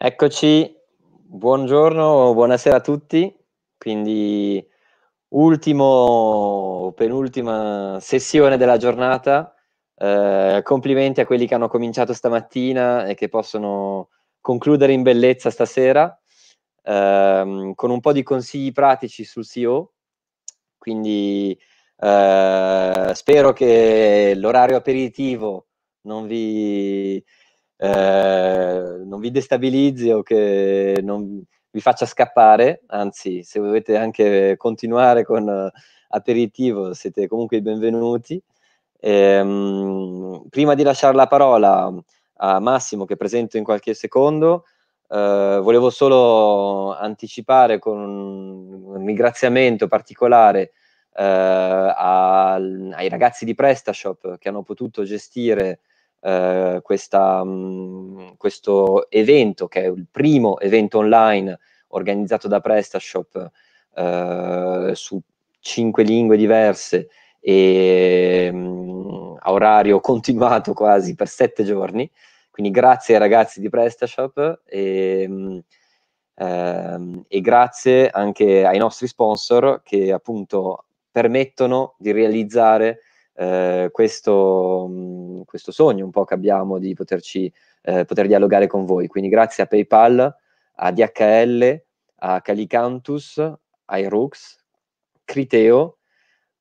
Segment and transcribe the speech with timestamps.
[0.00, 0.72] Eccoci,
[1.26, 3.36] buongiorno, buonasera a tutti.
[3.76, 4.64] Quindi
[5.30, 9.52] ultimo, penultima sessione della giornata.
[9.96, 16.16] Eh, complimenti a quelli che hanno cominciato stamattina e che possono concludere in bellezza stasera
[16.84, 19.94] eh, con un po' di consigli pratici sul SEO.
[20.78, 21.58] Quindi
[21.98, 25.66] eh, spero che l'orario aperitivo
[26.02, 27.20] non vi
[27.78, 35.24] eh, non vi destabilizzi o che non vi faccia scappare, anzi se volete anche continuare
[35.24, 35.78] con uh,
[36.08, 38.42] aperitivo siete comunque benvenuti.
[39.00, 41.92] Ehm, prima di lasciare la parola
[42.40, 44.64] a Massimo che presento in qualche secondo,
[45.08, 50.72] eh, volevo solo anticipare con un ringraziamento particolare
[51.14, 51.22] eh,
[51.94, 55.80] ai ragazzi di PrestaShop che hanno potuto gestire
[56.20, 63.50] eh, questa, mh, mm, questo evento, che è il primo evento online organizzato da PrestaShop
[63.94, 65.20] eh, su
[65.60, 67.08] cinque lingue diverse
[67.40, 72.10] e mh, mm, a orario continuato quasi per sette giorni.
[72.50, 75.58] Quindi grazie ai ragazzi di PrestaShop e, mh, mm,
[76.34, 83.00] ehm, e grazie anche ai nostri sponsor che appunto permettono di realizzare
[83.40, 88.84] eh, questo, mh, questo, sogno un po' che abbiamo di poterci, eh, poter dialogare con
[88.84, 89.06] voi.
[89.06, 90.36] Quindi grazie a PayPal,
[90.74, 91.84] a DHL,
[92.16, 94.58] a Calicantus, a Irux,
[95.24, 95.98] Criteo,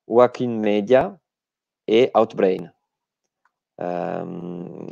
[0.04, 1.20] Joaquin Media
[1.84, 2.72] e Outbrain.
[3.76, 4.86] Um,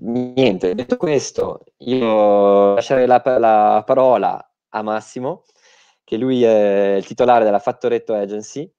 [0.00, 5.44] niente, detto questo, io lascerei la, la parola a Massimo,
[6.04, 8.70] che lui è il titolare della Fattoretto Agency,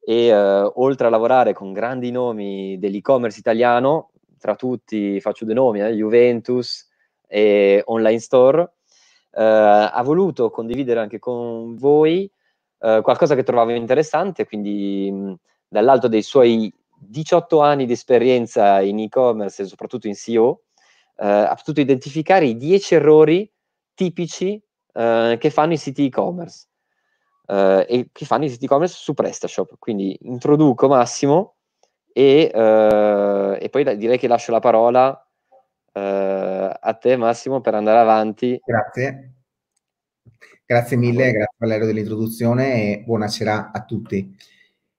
[0.00, 5.80] e uh, oltre a lavorare con grandi nomi dell'e-commerce italiano, tra tutti faccio due nomi,
[5.80, 6.88] eh, Juventus
[7.26, 8.68] e Online Store, uh,
[9.32, 12.30] ha voluto condividere anche con voi
[12.78, 15.34] uh, qualcosa che trovavo interessante, quindi mh,
[15.68, 20.62] dall'alto dei suoi 18 anni di esperienza in e-commerce e soprattutto in SEO,
[21.22, 23.50] ha potuto identificare i 10 errori
[23.92, 24.58] tipici
[24.90, 26.69] che fanno i siti e-commerce
[27.50, 29.74] eh, e che fanno i siti e-commerce su PrestaShop.
[29.78, 31.56] Quindi introduco Massimo
[32.12, 35.26] e, eh, e poi direi che lascio la parola
[35.92, 38.60] eh, a te Massimo per andare avanti.
[38.64, 39.34] Grazie.
[40.64, 44.36] Grazie mille, grazie Valerio dell'introduzione e buonasera a tutti.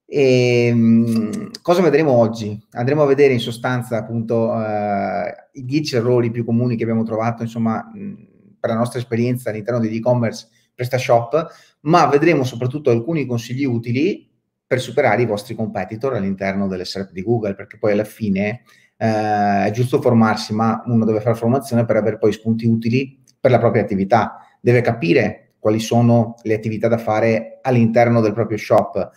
[0.05, 2.61] E, ehm, cosa vedremo oggi?
[2.71, 5.23] Andremo a vedere in sostanza appunto uh,
[5.53, 9.79] i 10 errori più comuni che abbiamo trovato insomma mh, per la nostra esperienza all'interno
[9.79, 11.47] degli e-commerce PrestaShop,
[11.81, 14.29] ma vedremo soprattutto alcuni consigli utili
[14.65, 18.61] per superare i vostri competitor all'interno delle SERP di Google, perché poi alla fine
[18.97, 23.51] eh, è giusto formarsi, ma uno deve fare formazione per avere poi spunti utili per
[23.51, 29.09] la propria attività, deve capire quali sono le attività da fare all'interno del proprio shop.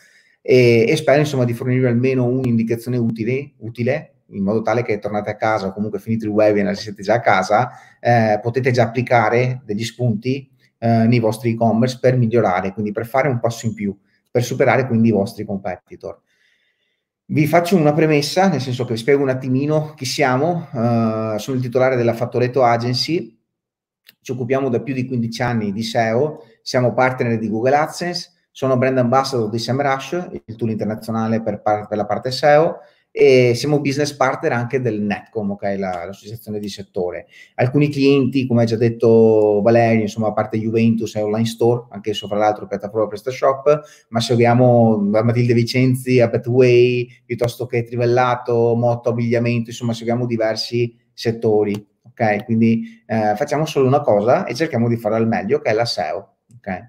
[0.43, 5.31] E, e spero insomma di fornirvi almeno un'indicazione utile, utile in modo tale che tornate
[5.31, 7.71] a casa o comunque finito il webinar, se siete già a casa,
[8.01, 10.51] eh, potete già applicare degli spunti
[10.84, 13.97] eh, nei vostri e-commerce per migliorare, quindi per fare un passo in più,
[14.31, 16.21] per superare quindi i vostri competitor.
[17.25, 20.69] Vi faccio una premessa, nel senso che vi spiego un attimino chi siamo.
[20.73, 23.34] Uh, sono il titolare della Fattoretto Agency,
[24.21, 28.77] ci occupiamo da più di 15 anni di SEO, siamo partner di Google AdSense, sono
[28.77, 32.81] brand ambassador di SEMrush, il tool internazionale per, par- per la parte SEO,
[33.17, 37.29] e siamo business partner anche del Netcom, okay, la, l'associazione di settore.
[37.55, 42.11] Alcuni clienti, come ha già detto Valerio, insomma, a parte Juventus e Online Store, anche
[42.11, 48.75] esso fra l'altro piattaforma PrestaShop, ma seguiamo da Matilde Vicenzi a Betway, piuttosto che Trivellato,
[48.75, 51.73] Motto, Abbigliamento, insomma, seguiamo diversi settori.
[52.03, 55.73] Ok, quindi eh, facciamo solo una cosa e cerchiamo di farla al meglio, che è
[55.73, 56.39] la SEO.
[56.57, 56.89] Ok,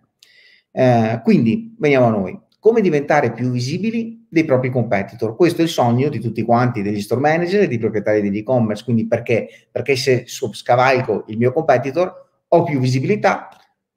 [0.72, 2.45] eh, quindi veniamo a noi.
[2.66, 5.36] Come diventare più visibili dei propri competitor.
[5.36, 8.84] Questo è il sogno di tutti quanti, degli store manager e dei proprietari degli e-commerce.
[8.84, 9.68] Quindi perché?
[9.72, 12.12] Perché se scavalco il mio competitor
[12.48, 13.50] ho più visibilità,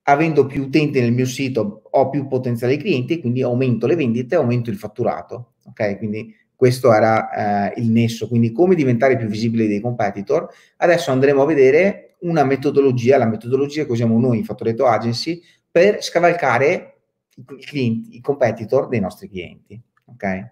[0.03, 4.37] avendo più utenti nel mio sito ho più potenziali clienti quindi aumento le vendite e
[4.37, 5.55] aumento il fatturato.
[5.65, 5.97] Ok?
[5.97, 8.29] Quindi questo era eh, il nesso.
[8.29, 10.47] Quindi come diventare più visibili dei competitor.
[10.77, 15.41] Adesso andremo a vedere una metodologia, la metodologia che usiamo noi in Fattoretto Agency
[15.71, 16.98] per scavalcare
[17.39, 19.81] i, clienti, i competitor dei nostri clienti.
[20.07, 20.51] Ok?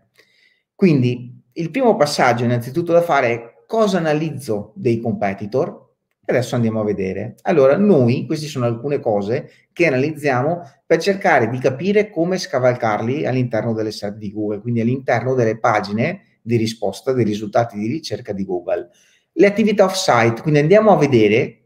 [0.75, 5.85] Quindi il primo passaggio innanzitutto da fare è cosa analizzo dei competitor
[6.25, 7.37] e adesso andiamo a vedere.
[7.43, 13.73] Allora, noi, queste sono alcune cose che analizziamo per cercare di capire come scavalcarli all'interno
[13.73, 18.44] delle SERP di Google, quindi all'interno delle pagine di risposta dei risultati di ricerca di
[18.44, 18.88] Google.
[19.33, 21.66] Le attività off-site, quindi andiamo a vedere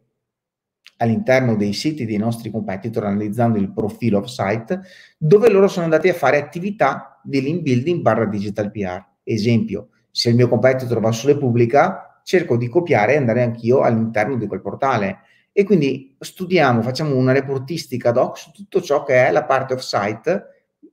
[1.01, 4.81] all'interno dei siti dei nostri competitor analizzando il profilo off-site
[5.17, 9.05] dove loro sono andati a fare attività di link building barra digital PR.
[9.23, 14.37] Esempio, se il mio competitor va su Repubblica, cerco di copiare e andare anch'io all'interno
[14.37, 15.21] di quel portale.
[15.53, 19.75] E quindi studiamo, facciamo una reportistica ad hoc su tutto ciò che è la parte
[19.75, 20.45] off-site,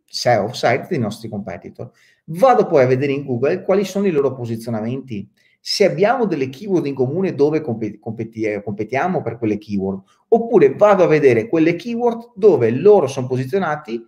[0.06, 1.92] se è off-site dei nostri competitor.
[2.26, 5.30] Vado poi a vedere in Google quali sono i loro posizionamenti
[5.70, 11.04] se abbiamo delle keyword in comune dove competi- eh, competiamo per quelle keyword, oppure vado
[11.04, 14.02] a vedere quelle keyword dove loro sono posizionati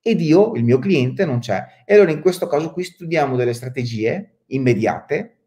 [0.00, 1.64] ed io, il mio cliente, non c'è.
[1.84, 5.38] E allora in questo caso qui studiamo delle strategie immediate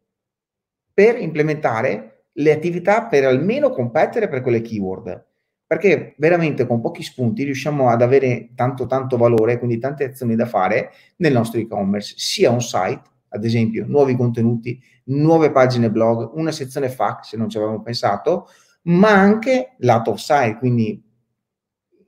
[0.94, 5.28] per implementare le attività per almeno competere per quelle keyword.
[5.66, 10.46] Perché veramente con pochi spunti riusciamo ad avere tanto tanto valore, quindi tante azioni da
[10.46, 16.52] fare nel nostro e-commerce, sia on site, ad esempio, nuovi contenuti, nuove pagine blog, una
[16.52, 18.48] sezione FAQ se non ci avevamo pensato,
[18.84, 21.02] ma anche lato offsite, quindi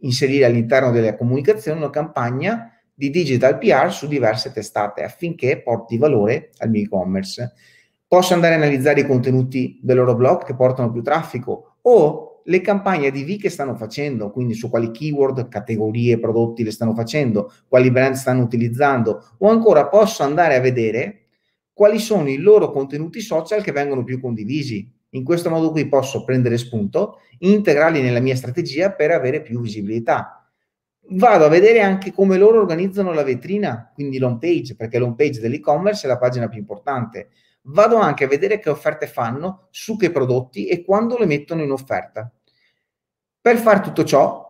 [0.02, 6.52] inserire all'interno della comunicazione una campagna di digital PR su diverse testate affinché porti valore
[6.60, 7.54] al mio e-commerce.
[8.08, 12.62] Posso andare a analizzare i contenuti del loro blog che portano più traffico o le
[12.62, 17.90] campagne ADV che stanno facendo, quindi su quali keyword, categorie, prodotti le stanno facendo, quali
[17.90, 21.22] brand stanno utilizzando, o ancora posso andare a vedere
[21.74, 24.90] quali sono i loro contenuti social che vengono più condivisi.
[25.10, 30.48] In questo modo qui posso prendere spunto, integrarli nella mia strategia per avere più visibilità.
[31.10, 35.40] Vado a vedere anche come loro organizzano la vetrina, quindi l'home page, perché l'home page
[35.40, 37.30] dell'e-commerce è la pagina più importante.
[37.68, 41.72] Vado anche a vedere che offerte fanno, su che prodotti e quando le mettono in
[41.72, 42.32] offerta.
[43.42, 44.44] Per fare tutto ciò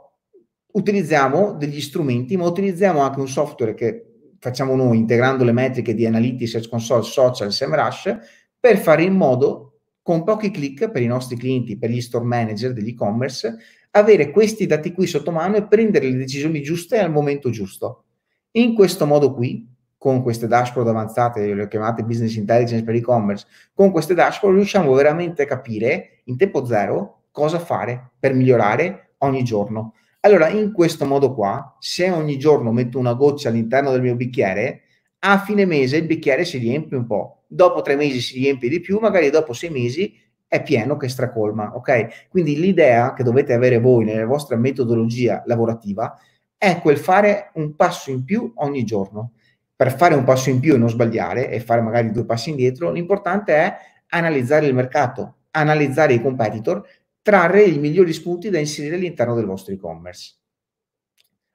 [0.74, 4.06] utilizziamo degli strumenti, ma utilizziamo anche un software che
[4.40, 8.18] facciamo noi integrando le metriche di Analytics, Search Console, Social, SEMrush
[8.60, 12.74] per fare in modo con pochi clic per i nostri clienti, per gli store manager
[12.74, 13.58] degli e-commerce,
[13.92, 18.04] avere questi dati qui sotto mano e prendere le decisioni giuste al momento giusto.
[18.52, 19.68] In questo modo qui,
[20.06, 25.42] con queste dashboard avanzate, le chiamate business intelligence per e-commerce, con queste dashboard riusciamo veramente
[25.42, 29.96] a capire in tempo zero cosa fare per migliorare ogni giorno.
[30.20, 34.82] Allora, in questo modo qua, se ogni giorno metto una goccia all'interno del mio bicchiere,
[35.22, 38.82] a fine mese il bicchiere si riempie un po', dopo tre mesi si riempie di
[38.82, 40.16] più, magari dopo sei mesi
[40.48, 42.28] è pieno che stracolma, ok?
[42.30, 46.16] Quindi l'idea che dovete avere voi nella vostra metodologia lavorativa
[46.60, 49.32] è quel fare un passo in più ogni giorno.
[49.76, 52.92] Per fare un passo in più e non sbagliare e fare magari due passi indietro,
[52.92, 53.76] l'importante è
[54.10, 56.86] analizzare il mercato, analizzare i competitor
[57.26, 60.36] trarre i migliori spunti da inserire all'interno del vostro e-commerce.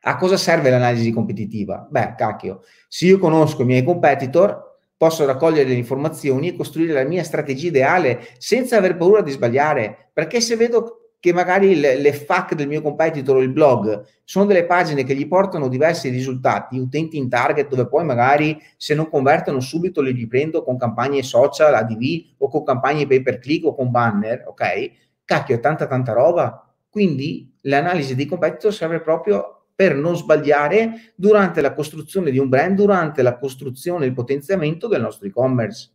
[0.01, 1.87] A cosa serve l'analisi competitiva?
[1.89, 7.05] Beh, cacchio, se io conosco i miei competitor, posso raccogliere le informazioni e costruire la
[7.05, 12.13] mia strategia ideale senza aver paura di sbagliare, perché se vedo che magari le, le
[12.13, 16.79] FAQ del mio competitor o il blog sono delle pagine che gli portano diversi risultati,
[16.79, 21.75] utenti in target dove poi magari se non convertono subito li riprendo con campagne social,
[21.75, 24.91] ADV o con campagne pay per click o con banner, ok?
[25.31, 26.67] cacchio, è tanta tanta roba.
[26.89, 32.75] Quindi l'analisi dei competitor serve proprio per non sbagliare durante la costruzione di un brand,
[32.75, 35.91] durante la costruzione e il potenziamento del nostro e-commerce.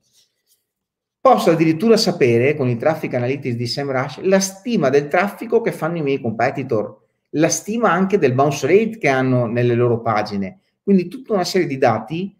[1.25, 5.97] Posso addirittura sapere con i traffic analytics di SEMrush la stima del traffico che fanno
[5.97, 7.01] i miei competitor,
[7.31, 10.59] la stima anche del bounce rate che hanno nelle loro pagine.
[10.83, 12.37] Quindi tutta una serie di dati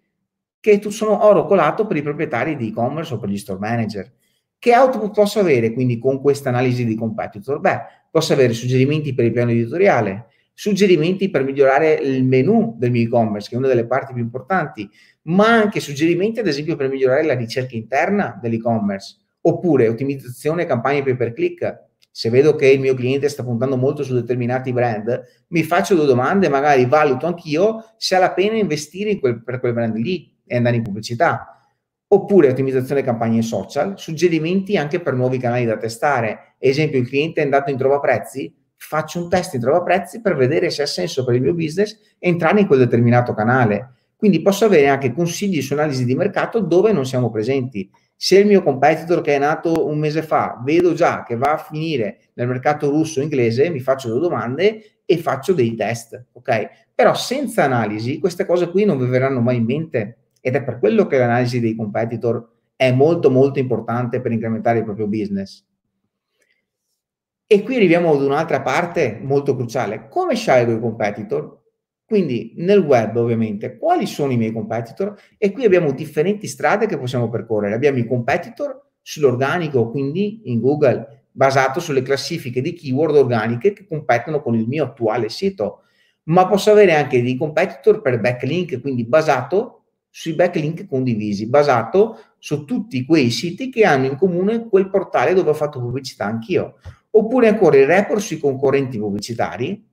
[0.60, 4.13] che sono oro colato per i proprietari di e-commerce o per gli store manager.
[4.60, 7.60] Che output posso avere quindi con questa analisi di competitor?
[7.60, 7.80] Beh,
[8.12, 13.50] posso avere suggerimenti per il piano editoriale, suggerimenti per migliorare il menu del mio e-commerce,
[13.50, 14.89] che è una delle parti più importanti,
[15.24, 21.15] ma anche suggerimenti, ad esempio, per migliorare la ricerca interna dell'e-commerce, oppure ottimizzazione campagne pay
[21.15, 21.83] per click.
[22.09, 26.05] Se vedo che il mio cliente sta puntando molto su determinati brand, mi faccio due
[26.05, 30.55] domande, magari valuto anch'io se ha la pena investire quel, per quel brand lì e
[30.55, 31.50] andare in pubblicità
[32.07, 36.55] oppure ottimizzazione campagne social, suggerimenti anche per nuovi canali da testare.
[36.59, 38.53] Esempio, il cliente è andato in trova prezzi,
[38.88, 41.98] faccio un test in trova prezzi per vedere se ha senso per il mio business
[42.20, 43.94] entrare in quel determinato canale.
[44.15, 47.89] Quindi posso avere anche consigli su analisi di mercato dove non siamo presenti.
[48.15, 51.58] Se il mio competitor che è nato un mese fa vedo già che va a
[51.58, 56.70] finire nel mercato russo o inglese, mi faccio due domande e faccio dei test, ok?
[56.96, 60.80] Però senza analisi queste cose qui non vi verranno mai in mente ed è per
[60.80, 65.65] quello che l'analisi dei competitor è molto molto importante per incrementare il proprio business.
[67.48, 70.08] E qui arriviamo ad un'altra parte molto cruciale.
[70.10, 71.62] Come scelgo i competitor?
[72.04, 75.16] Quindi nel web ovviamente quali sono i miei competitor?
[75.38, 77.75] E qui abbiamo differenti strade che possiamo percorrere.
[77.75, 84.42] Abbiamo i competitor sull'organico, quindi in Google, basato sulle classifiche di keyword organiche che competono
[84.42, 85.82] con il mio attuale sito,
[86.24, 92.66] ma posso avere anche dei competitor per backlink, quindi basato sui backlink condivisi, basato su
[92.66, 96.78] tutti quei siti che hanno in comune quel portale dove ho fatto pubblicità anch'io.
[97.17, 99.88] Oppure ancora il report sui concorrenti pubblicitari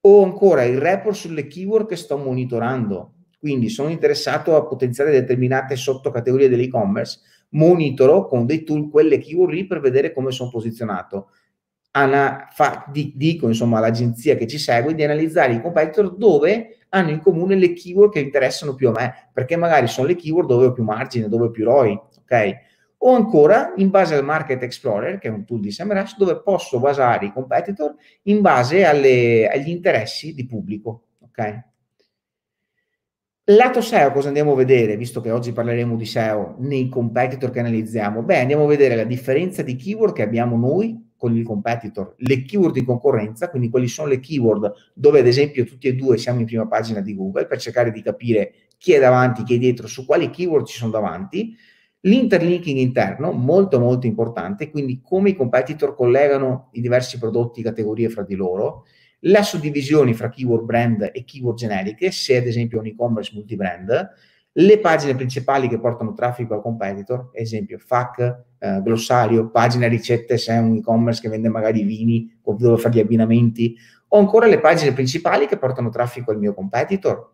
[0.00, 3.12] o ancora il report sulle keyword che sto monitorando.
[3.38, 7.20] Quindi sono interessato a potenziare determinate sottocategorie dell'e-commerce,
[7.50, 11.30] monitoro con dei tool quelle keyword lì per vedere come sono posizionato.
[11.92, 17.10] Ana, fa, di, dico insomma all'agenzia che ci segue di analizzare i competitor dove hanno
[17.10, 20.66] in comune le keyword che interessano più a me, perché magari sono le keyword dove
[20.66, 22.54] ho più margine, dove ho più ROI, ok?
[23.06, 26.80] O ancora in base al Market Explorer, che è un tool di SEMrush, dove posso
[26.80, 31.72] basare i competitor in base alle, agli interessi di pubblico, ok?
[33.48, 37.58] Lato SEO cosa andiamo a vedere, visto che oggi parleremo di SEO nei competitor che
[37.58, 38.22] analizziamo?
[38.22, 42.42] Beh, andiamo a vedere la differenza di keyword che abbiamo noi con il competitor, le
[42.42, 46.40] keyword di concorrenza, quindi quali sono le keyword dove ad esempio tutti e due siamo
[46.40, 49.86] in prima pagina di Google per cercare di capire chi è davanti, chi è dietro,
[49.88, 51.54] su quali keyword ci sono davanti.
[52.06, 58.22] L'interlinking interno, molto molto importante, quindi come i competitor collegano i diversi prodotti, categorie fra
[58.22, 58.84] di loro,
[59.20, 64.10] la suddivisione fra keyword brand e keyword generiche, se ad esempio un e-commerce multibrand,
[64.56, 70.52] le pagine principali che portano traffico al competitor, esempio FAC, eh, glossario, pagina ricette se
[70.52, 73.74] è un e-commerce che vende magari vini o dove fare gli abbinamenti,
[74.08, 77.32] o ancora le pagine principali che portano traffico al mio competitor.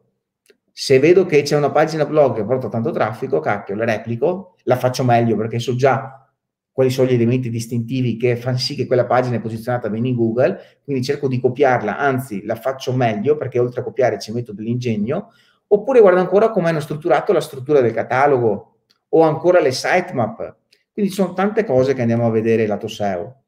[0.81, 4.77] Se vedo che c'è una pagina blog che porta tanto traffico, cacchio, la replico, la
[4.77, 6.27] faccio meglio perché so già
[6.73, 10.15] quali sono gli elementi distintivi che fanno sì che quella pagina è posizionata bene in
[10.15, 14.55] Google, quindi cerco di copiarla, anzi la faccio meglio perché oltre a copiare ci metto
[14.55, 15.33] dell'ingegno,
[15.73, 18.79] Oppure guarda ancora come hanno strutturato la struttura del catalogo
[19.11, 20.57] o ancora le sitemap.
[20.93, 23.43] Quindi ci sono tante cose che andiamo a vedere lato SEO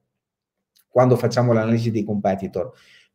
[0.88, 2.72] quando facciamo l'analisi dei competitor.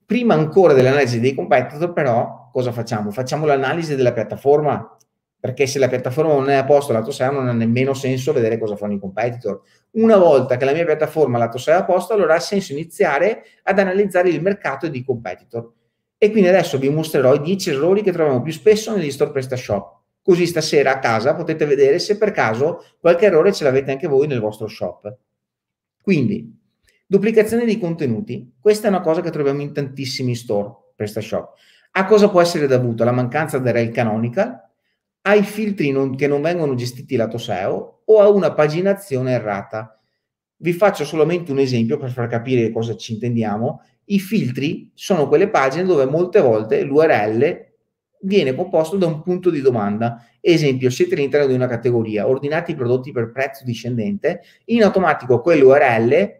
[0.07, 3.11] Prima ancora dell'analisi dei competitor, però, cosa facciamo?
[3.11, 4.97] Facciamo l'analisi della piattaforma,
[5.37, 8.57] perché se la piattaforma non è a posto lato SEO non ha nemmeno senso vedere
[8.57, 9.61] cosa fanno i competitor.
[9.91, 13.43] Una volta che la mia piattaforma lato SEO è a posto, allora ha senso iniziare
[13.63, 15.73] ad analizzare il mercato dei competitor.
[16.17, 19.95] E quindi adesso vi mostrerò i 10 errori che troviamo più spesso negli store PrestaShop.
[20.21, 24.27] Così stasera a casa potete vedere se per caso qualche errore ce l'avete anche voi
[24.27, 25.17] nel vostro shop.
[26.01, 26.56] Quindi,
[27.07, 28.53] duplicazione dei contenuti.
[28.59, 31.53] Questa è una cosa che troviamo in tantissimi store PrestaShop.
[31.91, 33.03] A cosa può essere dovuto?
[33.03, 34.55] La mancanza del rel canonical,
[35.21, 39.99] ai filtri non, che non vengono gestiti lato SEO o a una paginazione errata.
[40.57, 45.49] Vi faccio solamente un esempio per far capire cosa ci intendiamo i filtri sono quelle
[45.49, 47.65] pagine dove molte volte l'URL
[48.21, 50.25] viene composto da un punto di domanda.
[50.39, 56.39] Esempio, siete all'interno di una categoria, ordinate i prodotti per prezzo discendente, in automatico quell'URL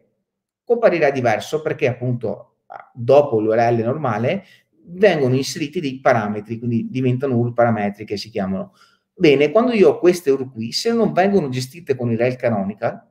[0.67, 2.57] comparirà diverso perché appunto
[2.93, 4.43] dopo l'URL normale
[4.89, 8.73] vengono inseriti dei parametri, quindi diventano URL parametriche si chiamano.
[9.13, 13.01] Bene, quando io ho queste URL qui, se non vengono gestite con il rel canonical,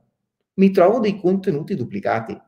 [0.53, 2.39] mi trovo dei contenuti duplicati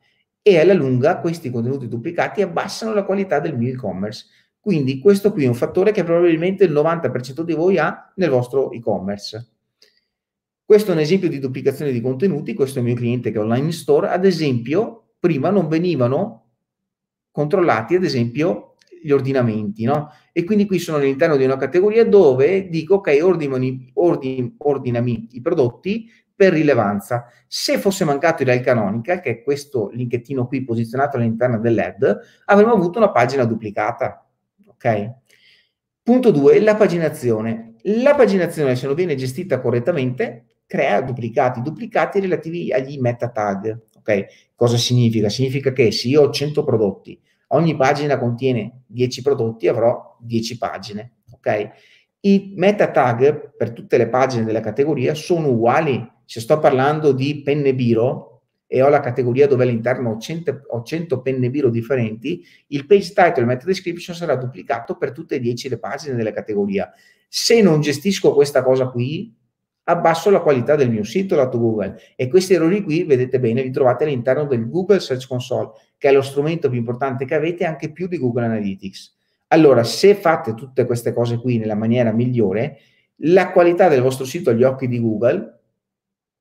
[0.43, 4.27] e alla lunga questi contenuti duplicati abbassano la qualità del mio e-commerce.
[4.59, 8.71] Quindi questo qui è un fattore che probabilmente il 90% di voi ha nel vostro
[8.71, 9.58] e-commerce.
[10.69, 13.41] Questo è un esempio di duplicazione di contenuti, questo è il mio cliente che è
[13.41, 16.49] online store, ad esempio prima non venivano
[17.31, 20.11] controllati ad esempio gli ordinamenti, no?
[20.31, 25.41] E quindi qui sono all'interno di una categoria dove dico ok, ordinami, ordin, ordinami i
[25.41, 27.25] prodotti per rilevanza.
[27.47, 32.99] Se fosse mancato il canonical, che è questo linkettino qui posizionato all'interno dell'head, avremmo avuto
[32.99, 34.23] una pagina duplicata.
[34.67, 35.13] Ok?
[36.03, 37.73] Punto 2, la paginazione.
[37.83, 43.87] La paginazione, se non viene gestita correttamente, crea duplicati, duplicati relativi agli meta tag.
[43.97, 44.25] Ok?
[44.53, 45.27] Cosa significa?
[45.27, 51.13] Significa che se io ho 100 prodotti, ogni pagina contiene 10 prodotti, avrò 10 pagine.
[51.31, 51.69] Ok?
[52.19, 57.41] I meta tag per tutte le pagine della categoria sono uguali se sto parlando di
[57.41, 62.45] penne biro e ho la categoria dove all'interno ho 100, ho 100 penne biro differenti,
[62.67, 66.13] il page title e il meta description sarà duplicato per tutte e 10 le pagine
[66.13, 66.93] della categoria.
[67.27, 69.35] Se non gestisco questa cosa qui,
[69.83, 73.71] abbasso la qualità del mio sito lato Google e questi errori qui, vedete bene, li
[73.71, 77.91] trovate all'interno del Google Search Console, che è lo strumento più importante che avete anche
[77.91, 79.17] più di Google Analytics.
[79.47, 82.77] Allora, se fate tutte queste cose qui nella maniera migliore,
[83.23, 85.59] la qualità del vostro sito agli occhi di Google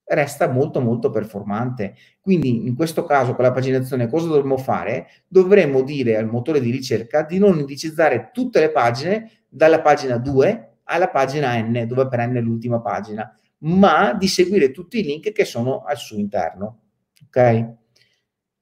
[0.05, 1.95] resta molto molto performante.
[2.21, 5.09] Quindi in questo caso con la paginazione cosa dovremmo fare?
[5.27, 10.68] Dovremmo dire al motore di ricerca di non indicizzare tutte le pagine dalla pagina 2
[10.89, 15.33] alla pagina n, dove per n è l'ultima pagina, ma di seguire tutti i link
[15.33, 16.79] che sono al suo interno.
[17.27, 17.77] Ok?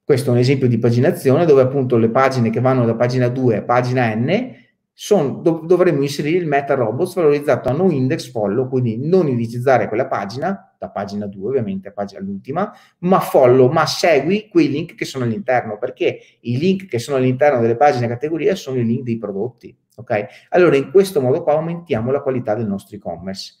[0.03, 3.57] Questo è un esempio di paginazione dove appunto le pagine che vanno da pagina 2
[3.57, 4.55] a pagina n
[4.99, 9.87] son, dov- dovremmo inserire il meta robots valorizzato a no index follow, quindi non indicizzare
[9.87, 14.95] quella pagina, da pagina 2 ovviamente a pagina all'ultima, ma follow, ma segui quei link
[14.95, 19.03] che sono all'interno, perché i link che sono all'interno delle pagine categoria sono i link
[19.03, 19.77] dei prodotti.
[19.99, 20.25] Ok?
[20.49, 23.55] Allora in questo modo qua aumentiamo la qualità del nostro e-commerce.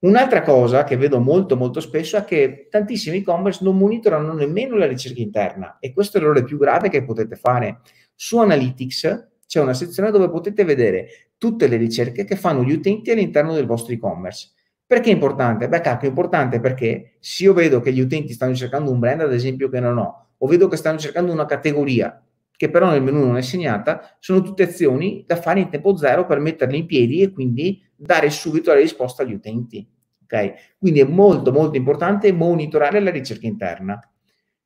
[0.00, 4.86] Un'altra cosa che vedo molto molto spesso è che tantissimi e-commerce non monitorano nemmeno la
[4.86, 7.80] ricerca interna e questo è l'errore più grave che potete fare.
[8.14, 13.10] Su Analytics c'è una sezione dove potete vedere tutte le ricerche che fanno gli utenti
[13.10, 14.50] all'interno del vostro e-commerce.
[14.86, 15.68] Perché è importante?
[15.68, 19.22] Beh, cacchio, è importante perché se io vedo che gli utenti stanno cercando un brand,
[19.22, 22.22] ad esempio, che non ho, o vedo che stanno cercando una categoria
[22.58, 26.26] che però nel menu non è segnata, sono tutte azioni da fare in tempo zero
[26.26, 29.88] per metterle in piedi e quindi dare subito la risposta agli utenti.
[30.24, 30.54] Okay?
[30.76, 34.00] Quindi è molto molto importante monitorare la ricerca interna.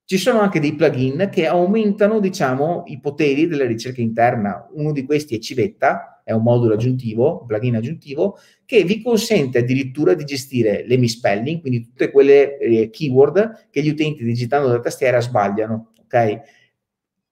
[0.06, 4.66] Ci sono anche dei plugin che aumentano, diciamo, i poteri della ricerca interna.
[4.72, 9.58] Uno di questi è Civetta, è un modulo aggiuntivo, un plugin aggiuntivo, che vi consente
[9.58, 14.80] addirittura di gestire le misspelling, quindi tutte quelle eh, keyword che gli utenti digitando la
[14.80, 15.92] tastiera sbagliano.
[16.04, 16.40] Okay?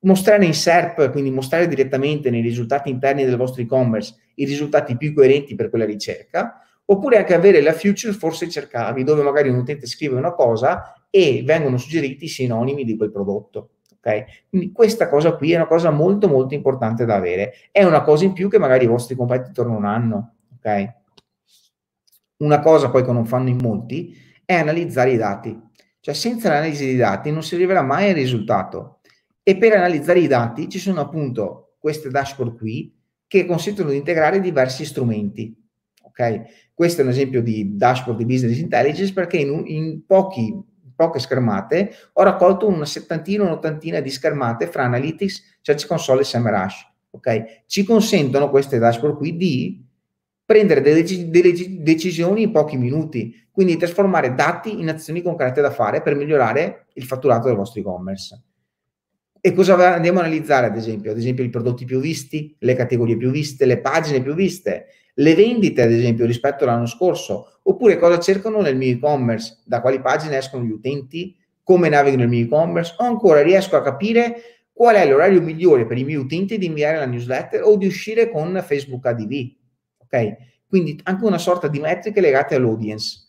[0.01, 5.13] Mostrare in SERP, quindi mostrare direttamente nei risultati interni del vostro e-commerce i risultati più
[5.13, 9.87] coerenti per quella ricerca, oppure anche avere la future forse cercavi, dove magari un utente
[9.87, 13.71] scrive una cosa e vengono suggeriti i sinonimi di quel prodotto.
[13.97, 14.25] Okay?
[14.49, 17.53] Quindi questa cosa qui è una cosa molto molto importante da avere.
[17.71, 20.35] È una cosa in più che magari i vostri competitor non hanno.
[20.57, 20.91] Okay?
[22.39, 25.69] Una cosa poi che non fanno in molti è analizzare i dati.
[26.01, 29.00] Cioè senza l'analisi dei dati non si arriverà mai al risultato.
[29.51, 34.39] E per analizzare i dati ci sono appunto queste dashboard qui che consentono di integrare
[34.39, 35.53] diversi strumenti.
[36.05, 36.71] Ok?
[36.73, 40.57] Questo è un esempio di dashboard di business intelligence perché in, in pochi,
[40.95, 46.89] poche schermate ho raccolto una settantina, un'ottantina di schermate fra Analytics, Search Console e SEMrush.
[47.11, 47.65] Ok?
[47.67, 49.85] Ci consentono queste dashboard qui di
[50.45, 56.03] prendere delle, delle decisioni in pochi minuti, quindi trasformare dati in azioni concrete da fare
[56.03, 58.45] per migliorare il fatturato del vostro e-commerce.
[59.43, 61.11] E cosa andiamo a analizzare, ad esempio?
[61.13, 65.35] Ad esempio, i prodotti più visti, le categorie più viste, le pagine più viste, le
[65.35, 70.37] vendite, ad esempio, rispetto all'anno scorso, oppure cosa cercano nel mio e-commerce, da quali pagine
[70.37, 75.09] escono gli utenti, come navigano nel mio e-commerce, o ancora riesco a capire qual è
[75.09, 79.07] l'orario migliore per i miei utenti di inviare la newsletter o di uscire con Facebook
[79.07, 79.53] ADV.
[79.99, 80.37] Ok?
[80.67, 83.29] Quindi anche una sorta di metriche legate all'audience.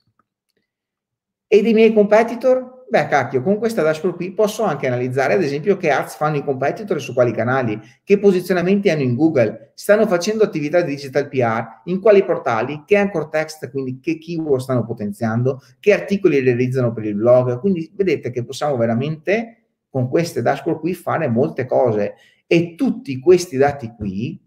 [1.48, 2.81] E dei miei competitor?
[2.92, 6.44] Beh, cacchio, con questa dashboard qui posso anche analizzare, ad esempio, che ads fanno i
[6.44, 11.84] competitor su quali canali, che posizionamenti hanno in Google, stanno facendo attività di digital PR,
[11.86, 17.06] in quali portali, che anchor text, quindi che keyword stanno potenziando, che articoli realizzano per
[17.06, 17.62] il blog.
[17.62, 23.56] Quindi vedete che possiamo veramente con queste dashboard qui fare molte cose e tutti questi
[23.56, 24.38] dati qui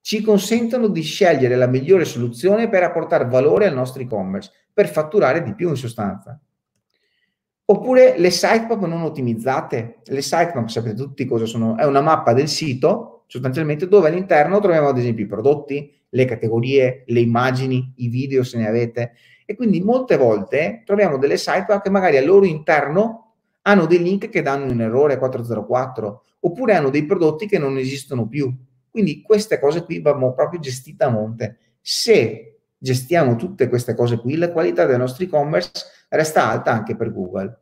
[0.00, 5.42] ci consentono di scegliere la migliore soluzione per apportare valore al nostro e-commerce, per fatturare
[5.42, 6.40] di più in sostanza.
[7.72, 10.00] Oppure le sitemap non ottimizzate.
[10.04, 14.88] Le sitemap, sapete tutti cosa sono, è una mappa del sito, sostanzialmente, dove all'interno troviamo
[14.88, 19.12] ad esempio i prodotti, le categorie, le immagini, i video se ne avete.
[19.46, 24.28] E quindi molte volte troviamo delle sitemap che magari al loro interno hanno dei link
[24.28, 28.54] che danno un errore 404, oppure hanno dei prodotti che non esistono più.
[28.90, 31.56] Quindi queste cose qui vanno proprio gestite a monte.
[31.80, 37.10] Se gestiamo tutte queste cose qui, la qualità del nostro e-commerce resta alta anche per
[37.10, 37.60] Google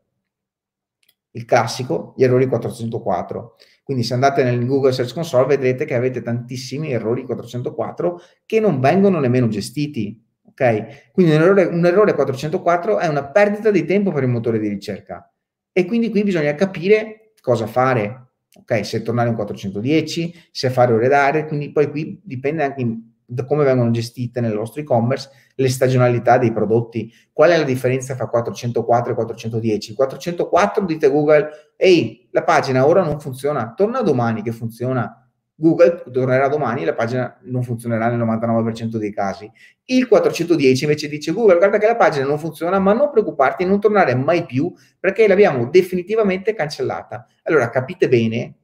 [1.33, 3.57] il classico, gli errori 404.
[3.83, 8.81] Quindi se andate nel Google Search Console vedrete che avete tantissimi errori 404 che non
[8.81, 10.23] vengono nemmeno gestiti.
[10.45, 11.11] Ok?
[11.13, 14.69] Quindi un errore, un errore 404 è una perdita di tempo per il motore di
[14.69, 15.33] ricerca.
[15.73, 18.33] E quindi qui bisogna capire cosa fare.
[18.55, 18.85] Ok?
[18.85, 23.45] Se tornare un 410, se fare ore d'aria, quindi poi qui dipende anche in da
[23.45, 27.13] come vengono gestite nel vostro e-commerce le stagionalità dei prodotti.
[27.33, 29.95] Qual è la differenza tra 404 e 410?
[29.95, 35.15] 404 dite Google, ehi, la pagina ora non funziona, torna domani che funziona.
[35.55, 39.51] Google tornerà domani, la pagina non funzionerà nel 99% dei casi.
[39.85, 43.79] Il 410 invece dice Google, guarda che la pagina non funziona, ma non preoccuparti, non
[43.79, 47.27] tornare mai più perché l'abbiamo definitivamente cancellata.
[47.43, 48.60] Allora capite bene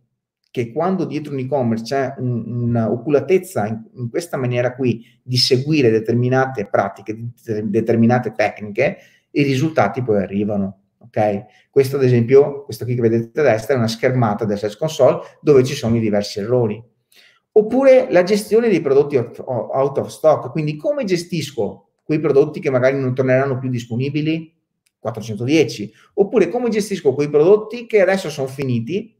[0.56, 5.90] che quando dietro un e-commerce c'è un, un'oculatezza in, in, questa maniera qui di seguire
[5.90, 7.14] determinate pratiche,
[7.64, 8.96] determinate tecniche,
[9.32, 10.84] i risultati poi arrivano.
[11.00, 11.44] Ok?
[11.68, 15.20] Questo ad esempio, questo qui che vedete a destra è una schermata del Search Console
[15.42, 16.82] dove ci sono i diversi errori.
[17.52, 22.98] Oppure la gestione dei prodotti out of stock, quindi come gestisco quei prodotti che magari
[22.98, 24.54] non torneranno più disponibili?
[25.00, 25.92] 410.
[26.14, 29.15] Oppure come gestisco quei prodotti che adesso sono finiti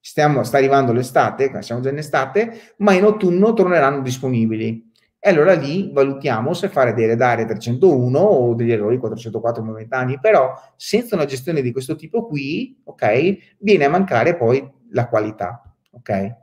[0.00, 4.88] stiamo, sta arrivando l'estate, siamo già in estate, ma in autunno torneranno disponibili.
[5.22, 10.52] E allora lì valutiamo se fare dei redare 301 o degli errori 404 momentanei, però
[10.76, 16.38] senza una gestione di questo tipo qui, ok, viene a mancare poi la qualità, ok?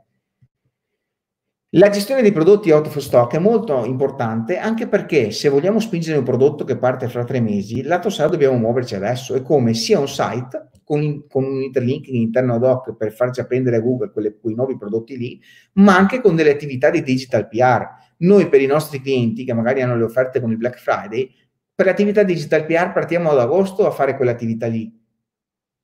[1.72, 6.16] La gestione dei prodotti out of stock è molto importante anche perché se vogliamo spingere
[6.16, 9.34] un prodotto che parte fra tre mesi, lato SEO dobbiamo muoverci adesso.
[9.34, 13.76] È come sia un site con, con un interlinking interno ad hoc per farci apprendere
[13.76, 15.38] a Google quelle, quei nuovi prodotti lì,
[15.74, 17.86] ma anche con delle attività di digital PR.
[18.20, 21.30] Noi per i nostri clienti che magari hanno le offerte con il Black Friday,
[21.74, 24.90] per l'attività digital PR partiamo ad agosto a fare quell'attività lì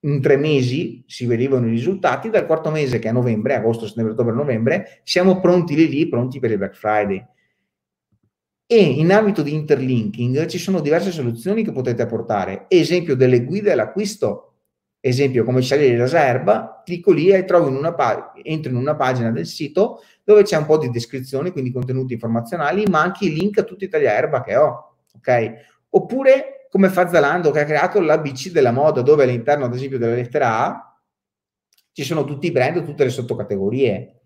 [0.04, 4.12] in tre mesi si vedevano i risultati, dal quarto mese che è novembre, agosto, settembre,
[4.12, 7.24] ottobre, novembre, siamo pronti lì lì, pronti per il Black Friday.
[8.66, 12.66] E in ambito di interlinking ci sono diverse soluzioni che potete apportare.
[12.68, 14.53] Esempio delle guide all'acquisto,
[15.08, 19.46] esempio come scegliere la riserva, clicco lì e in pa- entro in una pagina del
[19.46, 23.64] sito dove c'è un po' di descrizione, quindi contenuti informazionali, ma anche i link a
[23.64, 24.96] tutti i tagliaerba che ho.
[25.14, 25.52] Ok?
[25.90, 30.14] Oppure come fa Zalando che ha creato l'ABC della moda, dove all'interno, ad esempio, della
[30.14, 30.98] lettera A
[31.92, 34.20] ci sono tutti i brand, tutte le sottocategorie.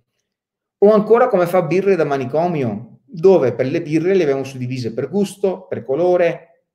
[0.79, 5.11] O ancora come fa Birre da manicomio, dove per le birre le abbiamo suddivise per
[5.11, 6.67] gusto, per colore,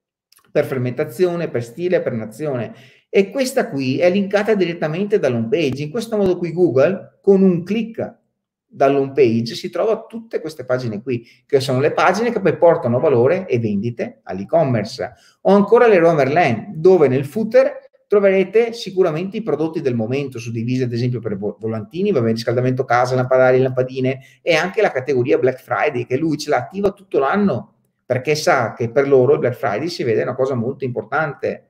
[0.52, 2.76] per fermentazione, per stile, per nazione.
[3.16, 5.84] E questa qui è linkata direttamente dall'home page.
[5.84, 8.22] In questo modo qui Google, con un clic
[8.66, 13.00] dall'home page si trova tutte queste pagine qui, che sono le pagine che poi portano
[13.00, 15.12] valore e vendite all'e-commerce.
[15.42, 20.82] O ancora le Rover Land, dove nel footer troverete sicuramente i prodotti del momento, suddivisi
[20.82, 25.62] ad esempio per volantini, va bene, riscaldamento casa, lampadari, lampadine, e anche la categoria Black
[25.62, 27.76] Friday, che lui ce la attiva tutto l'anno,
[28.08, 31.68] perché sa che per loro il Black Friday si vede una cosa molto importante.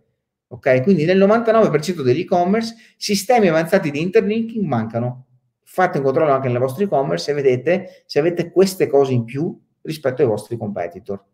[0.54, 5.26] Ok, quindi nel 99% degli e-commerce sistemi avanzati di interlinking mancano
[5.63, 9.60] fate un controllo anche nel vostro e-commerce e vedete se avete queste cose in più
[9.82, 11.26] rispetto ai vostri competitor.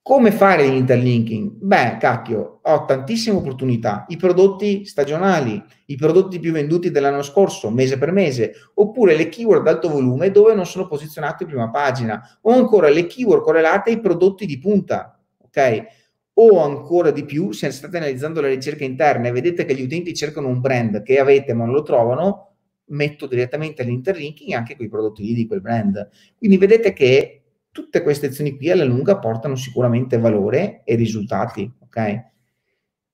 [0.00, 1.52] Come fare l'interlinking?
[1.60, 4.06] Beh, cacchio, ho tantissime opportunità.
[4.08, 9.66] I prodotti stagionali, i prodotti più venduti dell'anno scorso, mese per mese, oppure le keyword
[9.66, 14.00] alto volume dove non sono posizionati in prima pagina, o ancora le keyword correlate ai
[14.00, 16.03] prodotti di punta, ok?
[16.36, 20.14] O ancora di più, se state analizzando la ricerca interna e vedete che gli utenti
[20.14, 22.54] cercano un brand che avete ma non lo trovano,
[22.86, 26.08] metto direttamente l'interlinking anche quei prodotti lì di quel brand.
[26.36, 32.32] Quindi vedete che tutte queste azioni qui alla lunga portano sicuramente valore e risultati, ok?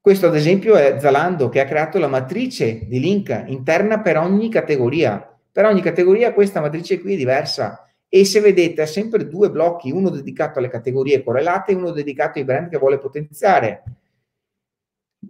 [0.00, 4.48] Questo ad esempio è Zalando che ha creato la matrice di link interna per ogni
[4.48, 5.38] categoria.
[5.52, 9.92] Per ogni categoria questa matrice qui è diversa e se vedete ha sempre due blocchi,
[9.92, 13.84] uno dedicato alle categorie correlate e uno dedicato ai brand che vuole potenziare.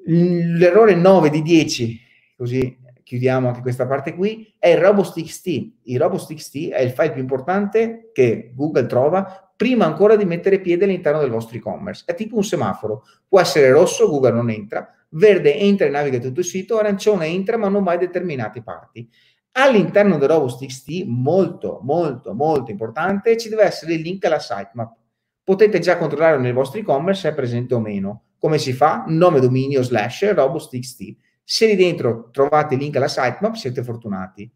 [0.07, 2.01] L'errore 9 di 10,
[2.37, 2.79] così
[3.11, 5.47] chiudiamo anche questa parte qui, è il RobustXT.
[5.83, 10.85] Il RobustXT è il file più importante che Google trova prima ancora di mettere piede
[10.85, 12.05] all'interno del vostro e-commerce.
[12.07, 13.03] È tipo un semaforo.
[13.29, 17.59] Può essere rosso, Google non entra, verde entra e naviga tutto il sito, arancione entra
[17.59, 19.07] ma non mai determinate parti.
[19.53, 24.97] All'interno del RobustXT, molto, molto, molto importante, ci deve essere il link alla sitemap.
[25.43, 28.25] Potete già controllare nel vostro e-commerce se è presente o meno.
[28.39, 29.05] Come si fa?
[29.07, 31.17] Nome dominio slash RobustXT
[31.53, 34.49] se lì dentro trovate il link alla sitemap, siete fortunati.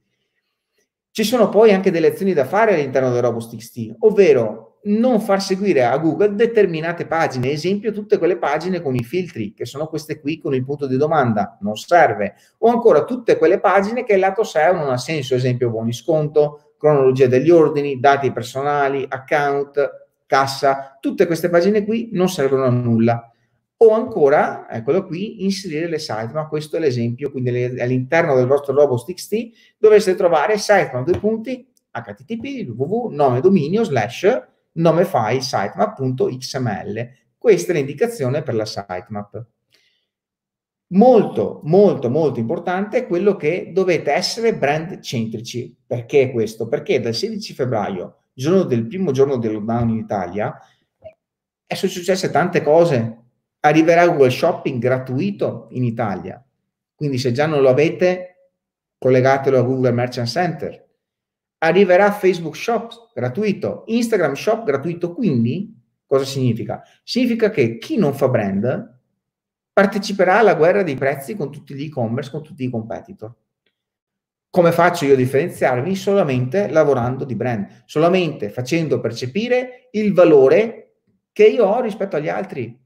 [1.10, 5.84] Ci sono poi anche delle azioni da fare all'interno del RobustXT, ovvero non far seguire
[5.84, 10.38] a Google determinate pagine, esempio tutte quelle pagine con i filtri, che sono queste qui
[10.38, 14.44] con il punto di domanda, non serve, o ancora tutte quelle pagine che il lato
[14.44, 21.26] SEO non ha senso, esempio buoni sconto, cronologia degli ordini, dati personali, account, cassa, tutte
[21.26, 23.30] queste pagine qui non servono a nulla
[23.76, 26.48] o ancora, eccolo qui, inserire le sitemap.
[26.48, 32.68] Questo è l'esempio, quindi all'interno del vostro Robust XT dovreste trovare sitemap, due punti, http
[32.70, 37.10] www nome dominio slash nome file sitemap.xml.
[37.36, 39.46] Questa è l'indicazione per la sitemap.
[40.88, 45.76] Molto, molto, molto importante è quello che dovete essere brand centrici.
[45.86, 46.68] Perché questo?
[46.68, 50.56] Perché dal 16 febbraio, giorno del primo giorno del lockdown in Italia,
[51.66, 53.18] sono successe tante cose
[53.60, 56.42] arriverà Google Shopping gratuito in Italia.
[56.94, 58.50] Quindi se già non lo avete,
[58.98, 60.83] collegatelo a Google Merchant Center.
[61.64, 65.14] Arriverà Facebook Shop gratuito, Instagram Shop gratuito.
[65.14, 65.74] Quindi
[66.04, 66.82] cosa significa?
[67.02, 69.00] Significa che chi non fa brand
[69.72, 73.34] parteciperà alla guerra dei prezzi con tutti gli e-commerce, con tutti i competitor.
[74.50, 75.96] Come faccio io a differenziarmi?
[75.96, 80.98] Solamente lavorando di brand, solamente facendo percepire il valore
[81.32, 82.78] che io ho rispetto agli altri.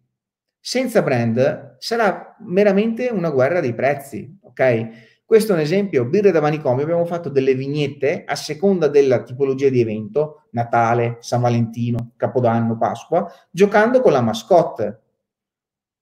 [0.61, 5.18] Senza brand sarà meramente una guerra dei prezzi, ok?
[5.29, 9.69] Questo è un esempio, birre da manicomio, abbiamo fatto delle vignette a seconda della tipologia
[9.69, 15.03] di evento, Natale, San Valentino, Capodanno, Pasqua, giocando con la mascotte.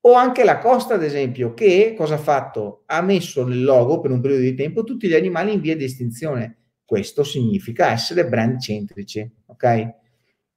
[0.03, 2.85] O anche la Costa, ad esempio, che cosa ha fatto?
[2.87, 5.83] Ha messo nel logo per un periodo di tempo tutti gli animali in via di
[5.83, 6.59] estinzione.
[6.85, 9.95] Questo significa essere brand centrici, ok?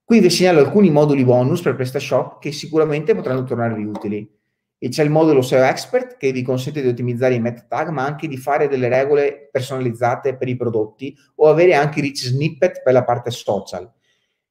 [0.03, 4.38] Qui vi segnalo alcuni moduli bonus per PrestaShop che sicuramente potranno tornarvi utili.
[4.81, 8.05] E c'è il modulo SEO Expert che vi consente di ottimizzare i meta tag, ma
[8.05, 12.93] anche di fare delle regole personalizzate per i prodotti o avere anche rich snippet per
[12.93, 13.91] la parte social.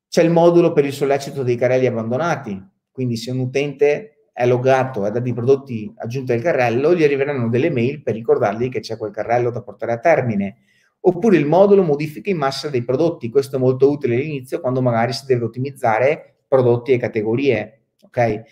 [0.07, 2.63] C'è il modulo per il sollecito dei carrelli abbandonati,
[2.93, 7.49] quindi se un utente è logato e ha dei prodotti aggiunti al carrello, gli arriveranno
[7.49, 10.59] delle mail per ricordargli che c'è quel carrello da portare a termine.
[11.01, 15.13] Oppure il modulo modifica in massa dei prodotti, questo è molto utile all'inizio quando magari
[15.15, 18.43] si deve ottimizzare prodotti e categorie, ok?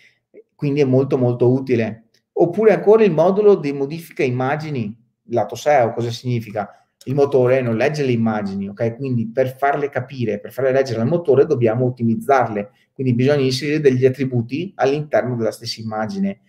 [0.57, 2.05] Quindi è molto molto utile.
[2.33, 4.91] Oppure ancora il modulo di modifica immagini,
[5.29, 6.67] lato SEO, cosa significa?
[7.05, 8.95] Il motore non legge le immagini, ok?
[8.95, 14.03] Quindi per farle capire, per farle leggere al motore dobbiamo ottimizzarle, quindi bisogna inserire degli
[14.03, 16.39] attributi all'interno della stessa immagine.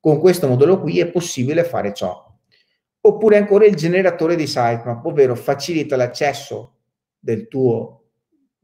[0.00, 2.24] Con questo modulo qui è possibile fare ciò.
[3.02, 6.76] Oppure ancora il generatore di sitemap, ovvero facilita l'accesso
[7.18, 8.04] del tuo,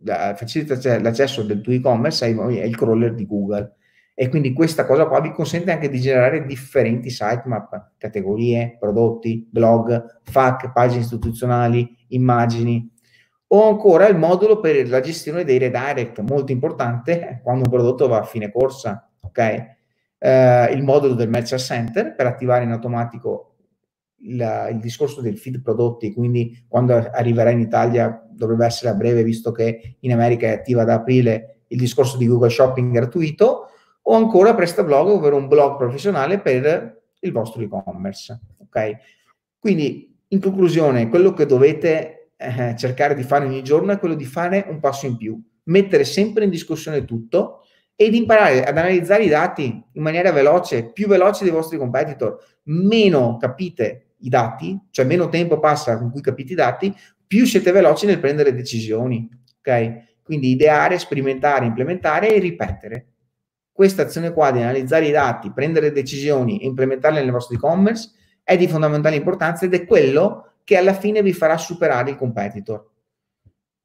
[0.03, 3.77] facilita l'accesso del tuo e-commerce ai crawler di Google
[4.15, 10.21] e quindi questa cosa qua vi consente anche di generare differenti sitemap, categorie, prodotti, blog,
[10.23, 12.93] FAQ, pagine istituzionali, immagini
[13.55, 18.19] o ancora il modulo per la gestione dei redirect, molto importante quando un prodotto va
[18.19, 19.77] a fine corsa, ok?
[20.19, 23.57] Eh, il modulo del Merchant Center per attivare in automatico
[24.23, 29.23] il, il, discorso del feed prodotti, quindi quando arriverà in Italia dovrebbe essere a breve,
[29.23, 33.64] visto che in America è attiva da aprile il discorso di Google Shopping gratuito,
[34.07, 38.39] o ancora PrestaBlog, ovvero un blog professionale per il vostro e-commerce.
[38.59, 38.93] Ok?
[39.59, 44.25] Quindi, in conclusione, quello che dovete eh, cercare di fare ogni giorno è quello di
[44.25, 47.61] fare un passo in più, mettere sempre in discussione tutto
[47.97, 52.37] ed imparare ad analizzare i dati in maniera veloce, più veloce dei vostri competitor.
[52.65, 56.95] Meno capite i dati, cioè meno tempo passa con cui capite i dati,
[57.27, 59.29] più siete veloci nel prendere decisioni.
[59.59, 60.23] Ok?
[60.23, 63.14] Quindi ideare, sperimentare, implementare e ripetere
[63.75, 68.13] questa azione qua di analizzare i dati, prendere decisioni e implementarle nel vostro e-commerce
[68.45, 72.89] è di fondamentale importanza ed è quello che alla fine vi farà superare il competitor.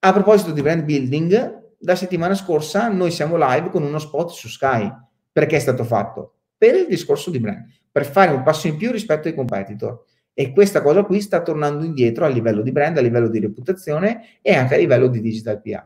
[0.02, 4.48] A proposito di brand building, la settimana scorsa noi siamo live con uno spot su
[4.48, 4.94] Sky.
[5.32, 6.34] Perché è stato fatto?
[6.56, 10.04] Per il discorso di brand, per fare un passo in più rispetto ai competitor.
[10.36, 14.38] E questa cosa qui sta tornando indietro a livello di brand, a livello di reputazione
[14.44, 15.84] e anche a livello di digital PR.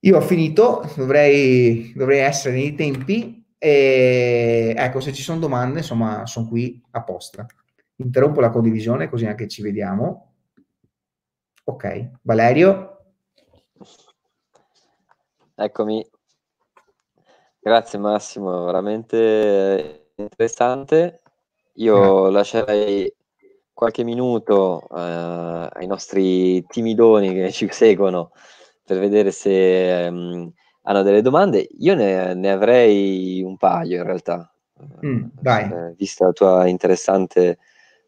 [0.00, 6.26] Io ho finito, dovrei, dovrei essere nei tempi e ecco, se ci sono domande, insomma,
[6.26, 7.46] sono qui apposta.
[7.96, 10.34] Interrompo la condivisione così anche ci vediamo.
[11.64, 12.92] Ok, Valerio.
[15.54, 16.06] Eccomi.
[17.58, 21.22] Grazie Massimo, veramente interessante.
[21.74, 23.12] Io lascerei
[23.72, 28.30] qualche minuto eh, ai nostri timidoni che ci seguono
[28.86, 30.50] per vedere se um,
[30.82, 31.66] hanno delle domande.
[31.78, 34.50] Io ne, ne, avrei un paio in realtà,
[35.04, 37.58] mm, eh, vista la tua interessante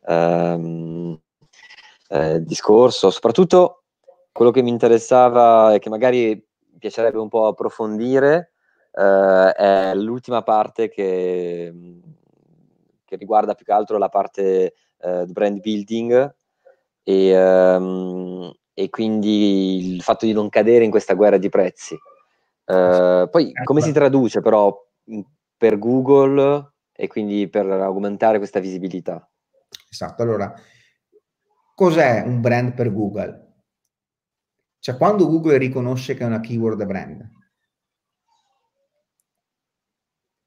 [0.07, 1.21] um,
[2.09, 3.83] eh, discorso, soprattutto
[4.31, 6.41] quello che mi interessava e che magari
[6.79, 8.53] piacerebbe un po' approfondire
[8.93, 11.75] eh, è l'ultima parte che,
[13.05, 16.37] che, riguarda più che altro la parte eh, brand building
[17.09, 21.95] e, um, e quindi il fatto di non cadere in questa guerra di prezzi.
[22.67, 23.65] Uh, poi ecco.
[23.65, 24.77] come si traduce però
[25.57, 29.27] per Google e quindi per aumentare questa visibilità?
[29.91, 30.53] Esatto, allora
[31.75, 33.47] cos'è un brand per Google?
[34.79, 37.27] Cioè quando Google riconosce che è una keyword brand,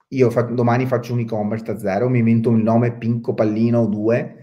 [0.09, 4.40] io fa- domani faccio un e-commerce da zero, mi invento un nome Pinco Pallino 2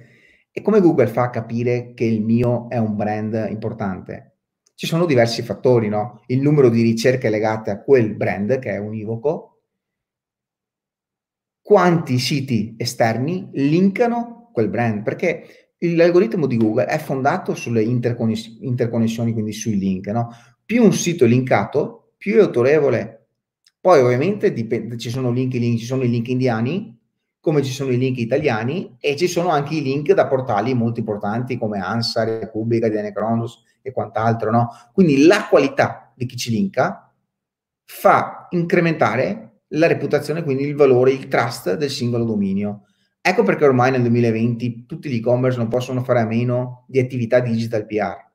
[0.58, 4.38] e come Google fa a capire che il mio è un brand importante?
[4.74, 6.24] Ci sono diversi fattori, no?
[6.26, 9.60] Il numero di ricerche legate a quel brand che è univoco,
[11.62, 19.32] quanti siti esterni linkano quel brand, perché l'algoritmo di Google è fondato sulle interconness- interconnessioni,
[19.32, 20.30] quindi sui link, no?
[20.64, 23.28] Più un sito è linkato, più è autorevole.
[23.80, 26.97] Poi ovviamente dipende, ci sono link, link, ci sono i link indiani,
[27.40, 31.00] come ci sono i link italiani e ci sono anche i link da portali molto
[31.00, 34.68] importanti come ANSA, Repubblica, DNA Cronos e quant'altro, no?
[34.92, 37.12] Quindi la qualità di chi ci linka
[37.84, 42.84] fa incrementare la reputazione, quindi il valore, il trust del singolo dominio.
[43.20, 47.40] Ecco perché ormai nel 2020 tutti gli e-commerce non possono fare a meno di attività
[47.40, 48.26] digital PR.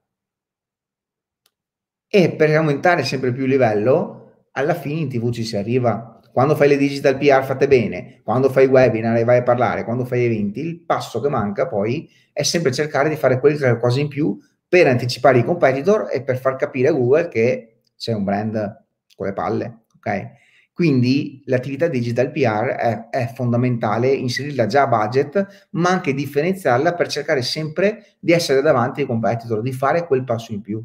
[2.07, 6.12] E per aumentare sempre più il livello, alla fine in TV ci si arriva.
[6.33, 10.03] Quando fai le digital PR fatte bene, quando fai webinar e vai a parlare, quando
[10.03, 14.07] fai eventi, il passo che manca poi è sempre cercare di fare quelle cose in
[14.07, 18.83] più per anticipare i competitor e per far capire a Google che sei un brand
[19.15, 20.31] con le palle, ok?
[20.73, 27.09] Quindi l'attività digital PR è, è, fondamentale inserirla già a budget, ma anche differenziarla per
[27.09, 30.83] cercare sempre di essere davanti ai competitor, di fare quel passo in più.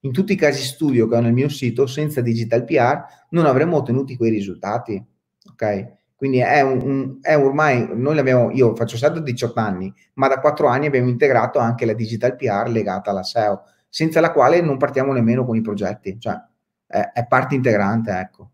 [0.00, 3.76] In tutti i casi studio che ho nel mio sito, senza digital PR, non avremmo
[3.76, 5.02] ottenuto quei risultati.
[5.50, 5.98] Ok?
[6.20, 10.38] Quindi è, un, è ormai, noi l'abbiamo, io faccio SEO da 18 anni, ma da
[10.38, 14.76] 4 anni abbiamo integrato anche la digital PR legata alla SEO, senza la quale non
[14.76, 16.38] partiamo nemmeno con i progetti, cioè
[16.86, 18.50] è, è parte integrante, ecco.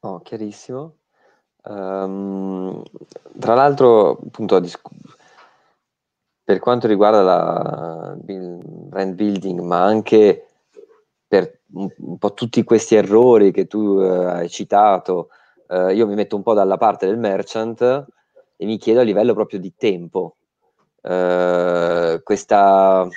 [0.00, 0.94] Oh, chiarissimo.
[1.64, 2.82] Um,
[3.38, 4.62] tra l'altro, appunto,
[6.46, 10.46] per quanto riguarda la brand building, ma anche
[11.26, 15.30] per un po' tutti questi errori che tu uh, hai citato,
[15.66, 17.80] uh, io mi metto un po' dalla parte del merchant
[18.56, 20.36] e mi chiedo a livello proprio di tempo.
[21.02, 23.08] Uh, questa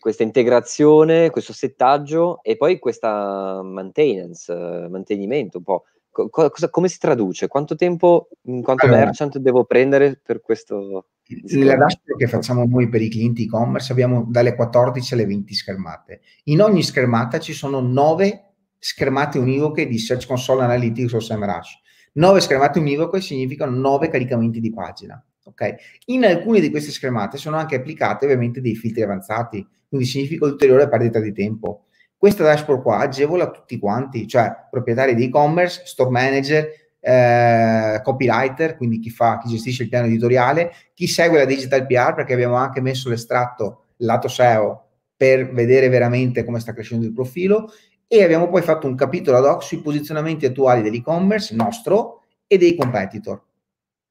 [0.00, 4.52] questa integrazione, questo settaggio e poi questa maintenance,
[4.90, 5.84] mantenimento un po'.
[6.12, 7.48] Co- cosa, come si traduce?
[7.48, 11.06] Quanto tempo, in quanto allora, merchant, devo prendere per questo?
[11.54, 16.20] Nella dashboard che facciamo noi per i clienti e-commerce abbiamo dalle 14 alle 20 schermate.
[16.44, 21.80] In ogni schermata ci sono 9 schermate univoche di Search Console Analytics o SEMrush.
[22.14, 25.24] 9 schermate univoche significano 9 caricamenti di pagina.
[25.44, 25.74] Okay?
[26.06, 30.88] In alcune di queste schermate sono anche applicate ovviamente dei filtri avanzati, quindi significa ulteriore
[30.88, 31.86] perdita di tempo.
[32.22, 36.68] Questa dashboard qua agevola tutti quanti, cioè proprietari di e-commerce, store manager,
[37.00, 42.14] eh, copywriter, quindi chi fa, chi gestisce il piano editoriale, chi segue la digital PR,
[42.14, 47.72] perché abbiamo anche messo l'estratto lato SEO per vedere veramente come sta crescendo il profilo
[48.06, 52.76] e abbiamo poi fatto un capitolo ad hoc sui posizionamenti attuali dell'e-commerce nostro e dei
[52.76, 53.42] competitor,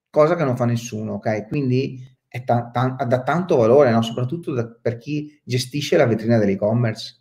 [0.09, 1.47] cosa che non fa nessuno, ok?
[1.47, 1.97] Quindi
[2.27, 4.01] è ta- ta- dà tanto valore, no?
[4.01, 7.19] soprattutto da- per chi gestisce la vetrina dell'e-commerce.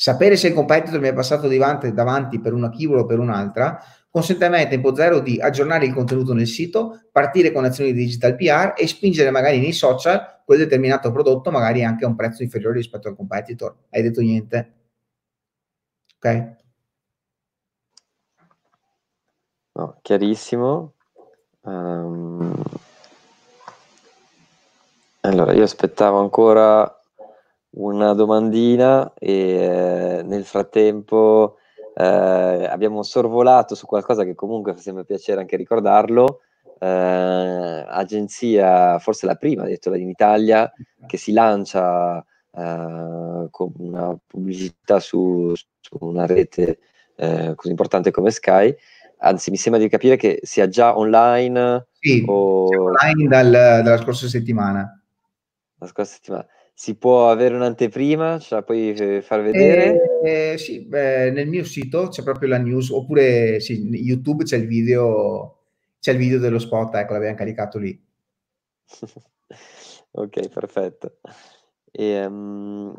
[0.00, 3.82] Sapere se il competitor mi è passato davanti, davanti per una keyword o per un'altra
[4.10, 8.04] consente a me tempo zero di aggiornare il contenuto nel sito, partire con azioni di
[8.04, 12.42] digital PR e spingere magari nei social quel determinato prodotto magari anche a un prezzo
[12.42, 13.74] inferiore rispetto al competitor.
[13.90, 14.72] Hai detto niente?
[16.16, 16.56] Ok?
[19.72, 20.94] No, chiarissimo.
[21.60, 22.62] Um,
[25.20, 26.97] allora, io aspettavo ancora
[27.78, 31.58] una domandina e eh, nel frattempo
[31.94, 36.40] eh, abbiamo sorvolato su qualcosa che comunque fa sempre piacere anche ricordarlo.
[36.80, 40.70] Eh, agenzia, forse la prima, detto in Italia,
[41.06, 46.78] che si lancia eh, con una pubblicità su, su una rete
[47.16, 48.74] eh, così importante come Sky.
[49.20, 51.86] Anzi, mi sembra di capire che sia già online.
[51.98, 52.66] Sì, o...
[52.66, 54.92] online dal, dalla scorsa settimana
[55.78, 56.46] la scorsa settimana.
[56.78, 58.38] Si può avere un'anteprima?
[58.38, 60.20] Ce la puoi eh, far vedere?
[60.22, 64.68] Eh, sì, beh, nel mio sito c'è proprio la news, oppure sì, YouTube c'è il
[64.68, 65.58] video,
[65.98, 68.00] c'è il video dello spot, ecco, l'abbiamo caricato lì.
[70.12, 71.16] ok, perfetto.
[71.90, 72.94] E, um,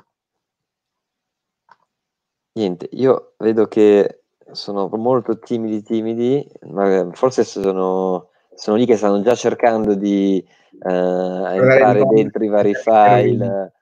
[2.52, 9.22] niente, io vedo che sono molto timidi, timidi, ma forse sono, sono lì che stanno
[9.22, 10.46] già cercando di
[10.80, 13.74] uh, entrare dentro i vari file,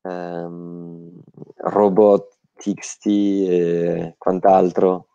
[0.00, 1.22] um,
[1.58, 5.10] robot, TXT e quant'altro.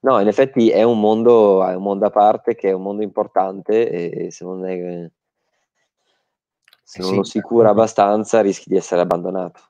[0.00, 3.04] No, in effetti è un mondo, è un mondo a parte che è un mondo
[3.04, 5.08] importante e se non, è,
[6.82, 9.60] se non sì, lo si cura abbastanza rischi di essere abbandonato.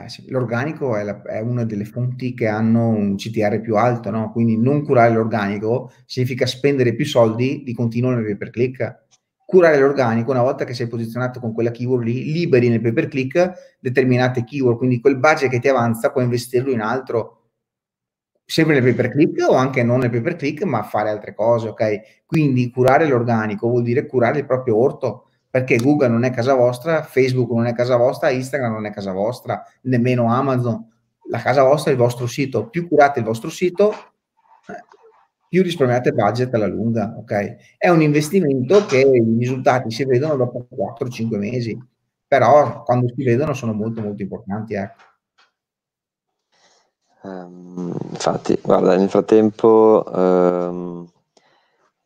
[0.00, 4.30] Eh l'organico è, la, è, una delle fonti che hanno un CTR più alto, no?
[4.30, 9.06] quindi non curare l'organico significa spendere più soldi di continuo nel pay per click
[9.48, 13.08] curare l'organico, una volta che sei posizionato con quella keyword lì, liberi nel pay per
[13.08, 17.52] click determinate keyword, quindi quel budget che ti avanza puoi investirlo in altro,
[18.44, 21.32] sempre nel pay per click o anche non nel pay per click, ma fare altre
[21.32, 22.24] cose, ok?
[22.26, 27.02] Quindi curare l'organico vuol dire curare il proprio orto, perché Google non è casa vostra,
[27.02, 30.86] Facebook non è casa vostra, Instagram non è casa vostra, nemmeno Amazon.
[31.30, 32.68] La casa vostra è il vostro sito.
[32.68, 33.92] Più curate il vostro sito,
[35.48, 37.76] più risparmiate budget alla lunga, ok?
[37.78, 41.78] È un investimento che i risultati si vedono dopo 4-5 mesi,
[42.26, 45.02] però quando si vedono sono molto molto importanti, ecco.
[47.22, 51.08] Um, infatti, guarda, nel frattempo um,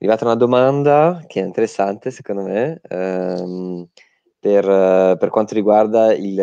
[0.02, 3.86] arrivata una domanda che è interessante secondo me um,
[4.40, 6.36] per, per, quanto riguarda il,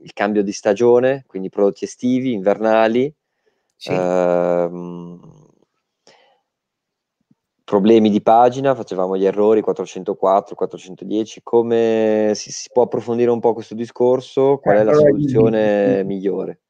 [0.00, 3.14] il, cambio di stagione, quindi prodotti estivi, invernali.
[3.76, 3.92] Sì.
[7.64, 13.52] problemi di pagina, facevamo gli errori 404, 410, come si, si può approfondire un po'
[13.52, 14.58] questo discorso?
[14.58, 16.60] Qual è la soluzione migliore?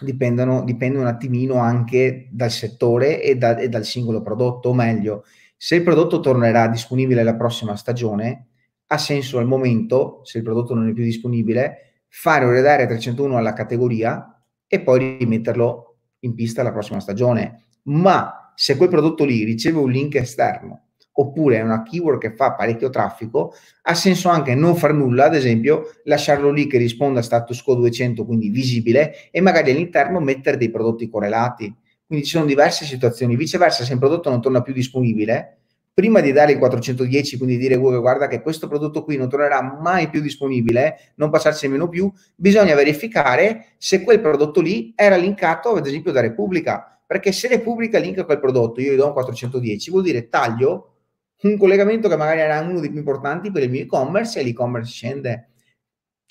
[0.00, 5.24] Dipendono, dipende un attimino anche dal settore e, da, e, dal singolo prodotto, o meglio,
[5.56, 8.46] se il prodotto tornerà disponibile la prossima stagione,
[8.86, 13.36] ha senso al momento, se il prodotto non è più disponibile, fare un redire 301
[13.36, 17.64] alla categoria e poi rimetterlo in pista la prossima stagione.
[17.84, 20.87] Ma se quel prodotto lì riceve un link esterno
[21.20, 23.52] oppure è una keyword che fa parecchio traffico,
[23.82, 27.74] ha senso anche non far nulla, ad esempio lasciarlo lì che risponda a status quo
[27.74, 31.74] 200, quindi visibile, e magari all'interno mettere dei prodotti correlati.
[32.06, 33.36] Quindi ci sono diverse situazioni.
[33.36, 35.58] Viceversa, se il prodotto non torna più disponibile,
[35.92, 39.60] prima di dare il 410, quindi dire Google guarda che questo prodotto qui non tornerà
[39.82, 45.70] mai più disponibile, non passarci nemmeno più, bisogna verificare se quel prodotto lì era linkato
[45.74, 49.90] ad esempio da Repubblica, perché se Repubblica linka quel prodotto, io gli do un 410,
[49.90, 50.97] vuol dire taglio
[51.42, 54.90] un collegamento che magari era uno dei più importanti per il mio e-commerce e l'e-commerce
[54.90, 55.50] scende.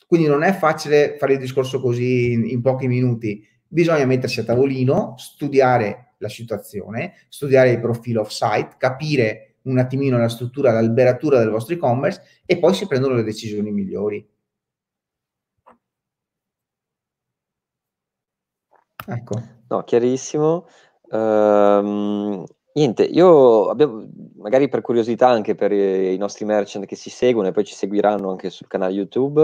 [0.06, 3.46] Quindi non è facile fare il discorso così in, in pochi minuti.
[3.68, 10.30] Bisogna mettersi a tavolino, studiare la situazione, studiare il profilo off-site, capire un attimino la
[10.30, 14.26] struttura, l'alberatura del vostro e-commerce e poi si prendono le decisioni migliori.
[19.10, 19.42] Ecco.
[19.70, 20.68] No, chiarissimo.
[21.10, 22.46] Um,
[22.78, 27.48] Niente, io abbiamo, magari per curiosità anche per i, i nostri merchant che si seguono
[27.48, 29.42] e poi ci seguiranno anche sul canale YouTube,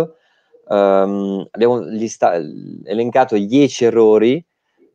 [0.68, 4.46] um, abbiamo lista- elencato 10 errori.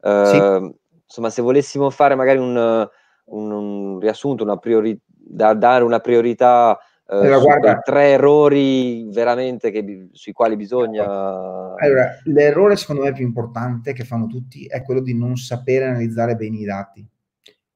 [0.01, 0.37] Uh, sì.
[0.37, 2.89] Ehm, insomma, se volessimo fare magari un,
[3.25, 10.11] un, un riassunto, una priori- da dare una priorità allora, guarda, tre errori veramente che,
[10.13, 11.75] sui quali bisogna...
[11.75, 16.37] Allora, l'errore secondo me più importante che fanno tutti è quello di non sapere analizzare
[16.37, 17.09] bene i dati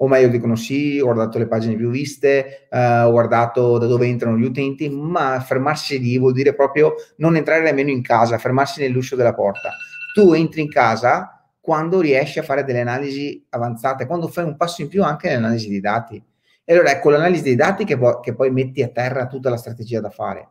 [0.02, 4.06] o meglio dicono sì, ho guardato le pagine più viste, eh, ho guardato da dove
[4.06, 8.80] entrano gli utenti, ma fermarsi lì vuol dire proprio non entrare nemmeno in casa, fermarsi
[8.80, 9.70] nell'uscio della porta.
[10.12, 14.82] Tu entri in casa quando riesci a fare delle analisi avanzate, quando fai un passo
[14.82, 16.20] in più anche nell'analisi dei dati.
[16.64, 19.56] E allora è con l'analisi dei dati che, che poi metti a terra tutta la
[19.56, 20.48] strategia da fare.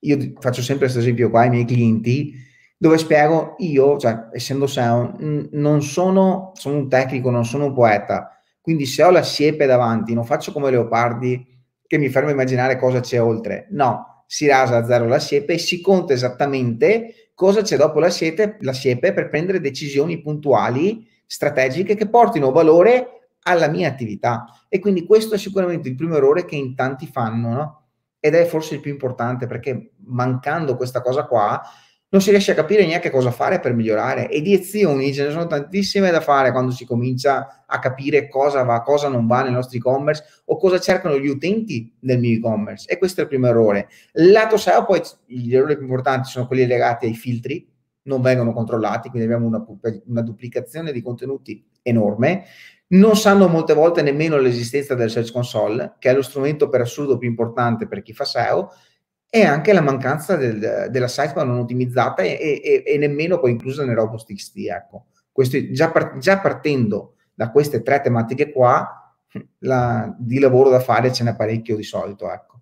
[0.00, 2.32] Io faccio sempre questo esempio qua ai miei clienti,
[2.76, 5.16] dove spiego io, cioè essendo SEO,
[5.52, 10.12] non sono, sono un tecnico, non sono un poeta, quindi se ho la siepe davanti,
[10.12, 11.54] non faccio come Leopardi
[11.86, 15.54] che mi fermo a immaginare cosa c'è oltre, no, si rasa a zero la siepe
[15.54, 21.06] e si conta esattamente cosa c'è dopo la siepe, la siepe per prendere decisioni puntuali,
[21.26, 24.46] strategiche che portino valore alla mia attività.
[24.68, 27.82] E quindi questo è sicuramente il primo errore che in tanti fanno, no?
[28.18, 31.62] Ed è forse il più importante perché mancando questa cosa qua
[32.08, 34.28] non si riesce a capire neanche cosa fare per migliorare.
[34.28, 38.62] E di azioni ce ne sono tantissime da fare quando si comincia a capire cosa
[38.62, 42.88] va, cosa non va nel nostro e-commerce o cosa cercano gli utenti del mio e-commerce.
[42.88, 43.88] E questo è il primo errore.
[44.12, 47.68] Lato SEO, poi gli errori più importanti sono quelli legati ai filtri,
[48.02, 49.64] non vengono controllati, quindi abbiamo una,
[50.06, 52.44] una duplicazione di contenuti enorme.
[52.88, 57.18] Non sanno molte volte nemmeno l'esistenza del Search Console, che è lo strumento per assurdo
[57.18, 58.70] più importante per chi fa SEO,
[59.28, 63.84] e anche la mancanza del, della sidebar non ottimizzata e, e, e, nemmeno poi inclusa
[63.84, 64.56] nel robust XT.
[64.68, 65.06] Ecco.
[65.32, 69.14] Questo, già, par- già, partendo da queste tre tematiche qua,
[69.60, 72.30] la, di lavoro da fare ce n'è parecchio di solito.
[72.30, 72.54] Ecco.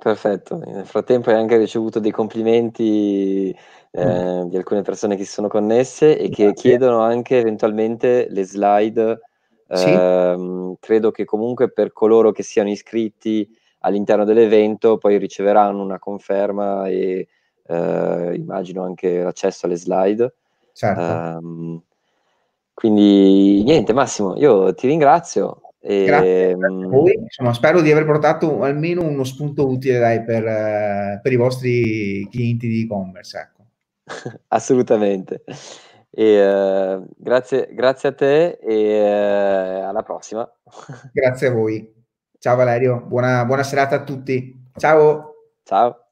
[0.00, 3.54] Perfetto, nel frattempo hai anche ricevuto dei complimenti
[3.90, 4.48] eh, mm.
[4.48, 6.70] di alcune persone che si sono connesse e che Grazie.
[6.70, 9.20] chiedono anche eventualmente le slide
[9.76, 9.88] sì.
[9.88, 13.48] Eh, credo che comunque per coloro che siano iscritti
[13.80, 17.28] all'interno dell'evento poi riceveranno una conferma e
[17.66, 20.34] eh, immagino anche l'accesso alle slide.
[20.72, 21.00] Certo.
[21.00, 21.80] Eh,
[22.74, 25.60] quindi niente Massimo, io ti ringrazio.
[25.82, 31.20] E, Grazie voi, insomma, spero di aver portato almeno uno spunto utile dai, per, uh,
[31.22, 33.38] per, i vostri clienti di e-commerce.
[33.38, 33.64] Ecco.
[34.48, 35.42] Assolutamente.
[36.20, 40.46] E, uh, grazie, grazie a te e uh, alla prossima.
[41.14, 41.94] Grazie a voi.
[42.38, 44.68] Ciao Valerio, buona, buona serata a tutti.
[44.76, 45.32] Ciao.
[45.64, 46.09] Ciao.